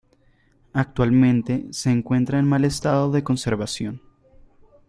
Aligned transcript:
Actualmente 0.73 1.67
se 1.69 1.91
encuentra 1.91 2.39
en 2.39 2.47
mal 2.47 2.65
estado 2.65 3.11
de 3.11 3.23
conservación. 3.23 4.01